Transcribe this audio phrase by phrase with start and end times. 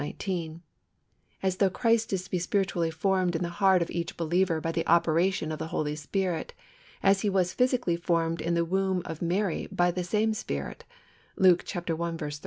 [0.01, 0.63] 19);
[1.43, 4.71] as though Christ is to be spiritually formed in the heart of each believer by
[4.71, 6.55] the operation of the Holy Spirit,
[7.03, 10.85] as He was physically formed in the womb of Mary by the same Spirit
[11.37, 12.31] (Luke i.